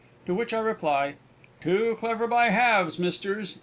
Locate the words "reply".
0.57-1.13